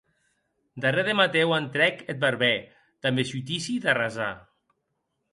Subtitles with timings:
[0.83, 2.57] Darrèr de Matèu entrèc eth barbèr,
[3.01, 4.31] damb es utisi d'arrasar.